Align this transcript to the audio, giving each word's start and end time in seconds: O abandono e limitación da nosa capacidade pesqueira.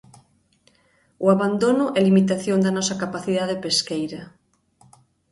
O 1.25 1.27
abandono 1.35 1.85
e 1.97 1.99
limitación 2.07 2.59
da 2.61 2.75
nosa 2.77 2.95
capacidade 3.03 3.61
pesqueira. 3.63 4.21